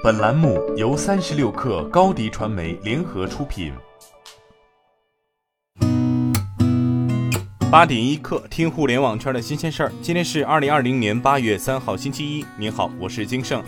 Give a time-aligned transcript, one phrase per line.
[0.00, 3.72] 本栏目由三十六氪高低传媒联合出品。
[7.68, 9.92] 八点一刻，听互联网圈的新鲜事儿。
[10.00, 12.46] 今天是二零二零年八月三号，星期一。
[12.56, 13.60] 您好，我是金盛。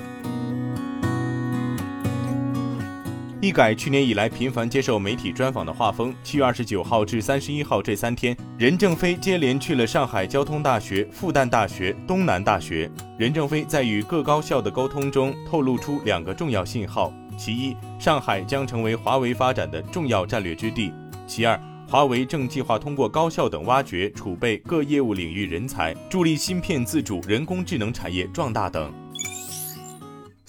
[3.42, 12.90] 一改去年以来频繁接受媒体专访的画风，七月二十九号至三十一号这三天，任正非接连去了上海交通大学、复旦大学、东南大学。
[13.16, 20.92] 任正非在与各高校的沟通中透露出两个重要信号：其一，上海将成为华为发展的重要战略之地；
[21.26, 28.92] 其二，华为正计划通过高校等挖掘、储备各业务领域人才，助力芯片自主、人工智能产业壮大等。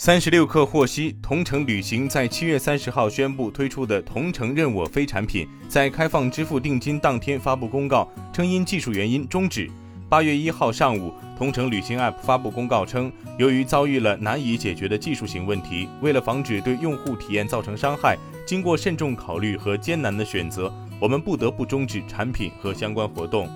[0.04, 9.70] 三十六氪获悉，同程旅行在七月三十号宣布推出的同程任我飞产品，在开放支付定金当天发布公告，称因技术原因终止。
[10.10, 23.48] 八月一号上午，同程旅行 App 发布公告称，由于遭遇了难以解决的技术性问题，为了防止对用户体验造成伤害，经过慎重考虑和艰难的选择，我们不得不终止产品和相关活动。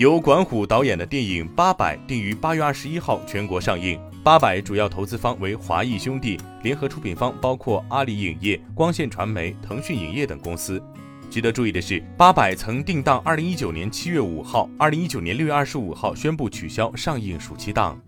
[0.00, 4.00] 由管虎导演的电影《八佰》定于八月二十一号全国上映。
[4.24, 10.82] 八佰主要投资方为华谊兄弟，联合出品方包括阿里影业、光线传媒、腾讯影业等公司。
[11.28, 18.00] 值得注意的是，八佰曾定档二零一九年七月五号、二零一九年六月二十五号宣布取消上映暑期档。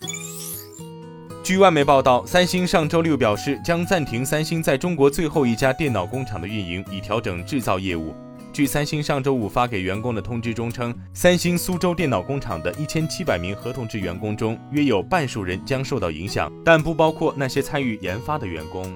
[1.45, 8.15] 据外媒报道，三星上周六表示将暂停三星在中国最后一家电脑工厂的运营，以调整制造业务。
[8.53, 18.95] 据三星上周五发给员工的通知中称，三星苏州电脑工厂的一千七百名合同制员工中，约有半数人将受到影响，但不包括那些参与研发的员工。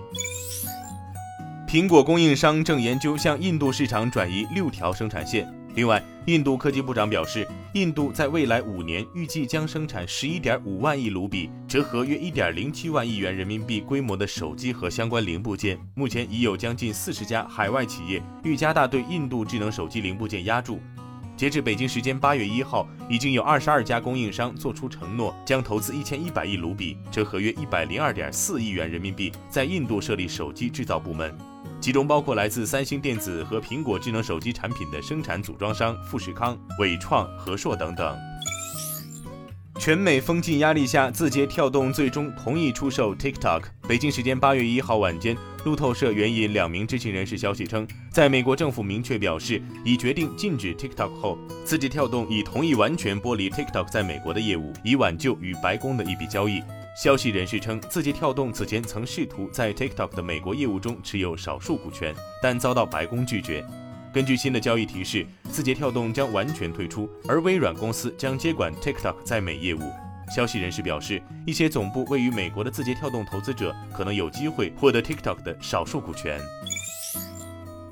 [1.66, 5.50] 苹果供应商正研究向印度市场转移六条生产线。
[5.76, 15.78] 另外，印度科技部长表示，印度在未来五年预计将生产十一点五万亿卢比，折合约一点零七万亿元人民币规模的手机和相关零部件。
[15.94, 20.80] 目前已有将近四十家海外企业欲加大对印度智能手机零部件压注。
[21.36, 31.36] 截至北京时间八月一号，已经有二十二家供应商做出承诺，将投资一千一百亿卢比，折合约一百零二点四亿元人民币，在印度设立手机制造部门。
[31.80, 38.16] 其中包括来自三星电子和苹果智能手机产品的生产组装商富士康、伟创、和硕等等。
[39.78, 43.62] 全美封禁压力下，字节跳动最终同意出售 TikTok。
[43.86, 56.62] 北京时间八月一号晚间，路透社援引两名知情人士消息称，在美国政府明确表示已决定禁止 TikTok 后，字节跳动已同意完全剥离 TikTok 在美国的业务，以挽救与白宫的一笔交易。
[56.96, 63.62] 消息人士称，字节跳动此前曾试图在 TikTok 的美国业务中持有少数股权，但遭到白宫拒绝。
[64.14, 69.80] 根据新的交易提示，字节跳动将完全退出，而微软公司将接管 TikTok 在美业务。
[70.34, 76.40] 消息人士表示，一些总部位于美国的字节跳动投资者可能有机会获得 TikTok 的少数股权。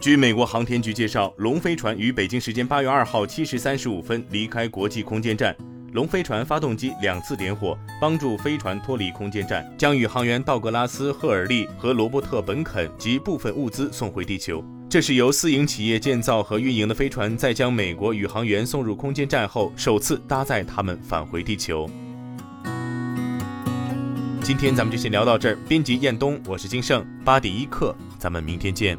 [0.01, 5.55] 据美国航天局介绍，龙飞船于北京时间八月二号七时三十五分离开国际空间站。
[5.95, 14.63] 龙飞船发动机两次点火，帮助飞船脱离空间站，将宇航员道格拉斯·赫尔利和罗伯特·本肯及部分物资送回地球。
[14.91, 21.89] 这是由私营企业建造和运营的飞船，在将美国宇航员送入空间站后，首次搭载他们返回地球。
[24.43, 25.57] 今天咱们就先聊到这儿。
[25.69, 28.99] 编辑：彦东，我是金盛，八点一刻，咱们明天见。